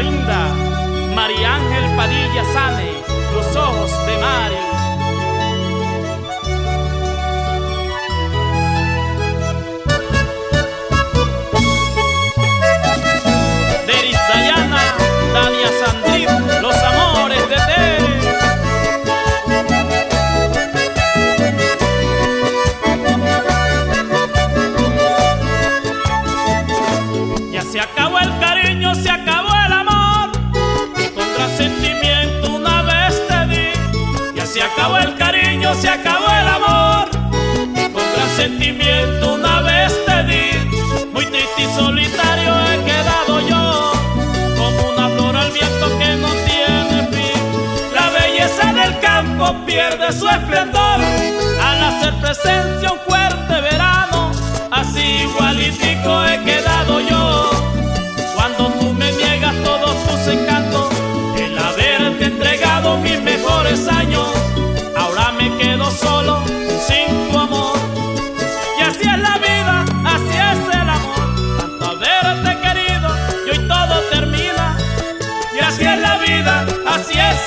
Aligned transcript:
Linda, 0.00 0.54
María 1.14 1.56
Ángel 1.56 1.96
Padilla 1.96 2.44
Sane, 2.52 2.92
los 3.34 3.56
ojos 3.56 3.90
de 4.06 4.18
Mari. 4.18 4.56
Deris 13.86 14.18
Dayana, 14.28 14.84
Dania 15.32 15.70
Sandrín, 15.80 16.28
los 16.62 16.76
amores 16.76 17.48
de 17.48 17.56
Tere. 17.56 17.98
Ya 27.50 27.62
se 27.62 27.80
acabó 27.80 28.18
el 28.20 28.38
Se 34.58 34.64
acabó 34.64 34.96
el 34.96 35.14
cariño, 35.14 35.72
se 35.72 35.88
acabó 35.88 36.26
el 36.26 36.48
amor. 36.48 37.08
Con 37.92 38.02
gran 38.12 38.28
sentimiento 38.36 39.34
una 39.34 39.60
vez 39.60 39.94
te 40.04 40.24
di, 40.24 41.06
muy 41.12 41.26
triste 41.26 41.62
y 41.62 41.76
solitario 41.76 42.54
he 42.64 42.84
quedado 42.84 43.38
yo, 43.48 43.92
como 44.56 44.90
una 44.90 45.08
flor 45.10 45.36
al 45.36 45.52
viento 45.52 45.98
que 46.00 46.16
no 46.16 46.28
tiene 46.44 47.06
fin. 47.06 47.94
La 47.94 48.10
belleza 48.10 48.72
del 48.72 48.98
campo 48.98 49.64
pierde 49.64 50.12
su 50.12 50.28
esplendor 50.28 51.02
al 51.62 51.82
hacer 51.84 52.14
presencia 52.14 52.90
un 52.90 52.98
cuerpo. 53.06 53.27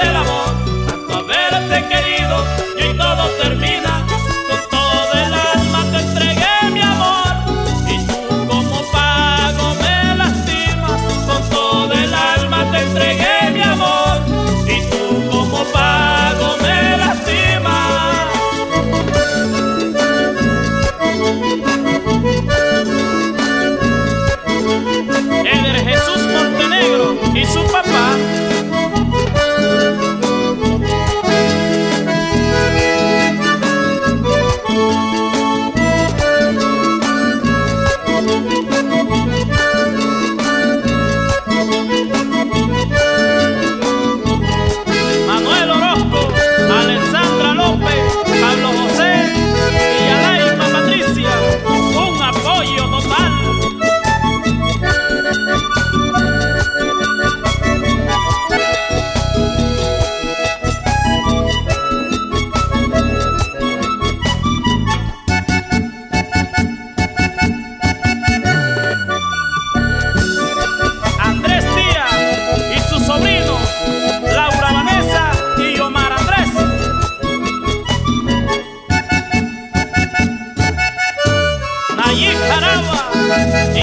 el 0.00 0.16
amor. 0.16 0.47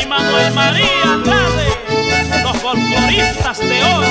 y 0.02 0.06
Manuel 0.08 0.54
María 0.54 1.04
Andrade, 1.04 2.44
los 2.44 2.58
folcloristas 2.58 3.60
de 3.60 3.84
oro. 3.84 4.08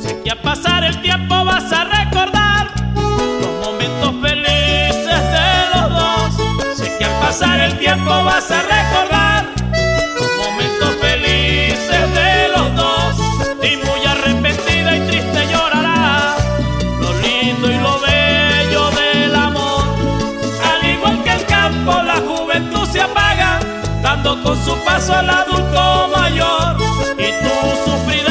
Sé 0.00 0.22
que 0.22 0.30
a 0.30 0.42
pasar 0.42 0.84
el 0.84 1.00
tiempo 1.02 1.44
vas 1.44 1.72
a 1.72 1.84
recordar 1.84 2.72
los 2.94 3.66
momentos 3.66 4.14
felices 4.22 5.04
de 5.04 5.50
los 5.74 5.90
dos. 5.90 6.78
Sé 6.78 6.96
que 6.98 7.04
al 7.04 7.20
pasar 7.20 7.60
el 7.60 7.78
tiempo 7.78 8.10
vas 8.24 8.50
a 8.50 8.62
recordar. 8.62 9.19
con 24.42 24.56
su 24.64 24.74
paso 24.84 25.12
al 25.14 25.28
adulto 25.28 26.08
mayor 26.14 26.76
y 27.18 27.30
tú 27.42 27.90
sufrirás. 27.90 28.29